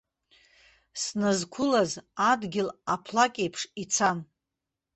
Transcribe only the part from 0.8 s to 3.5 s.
Сназқәылаз адгьыл аԥлакь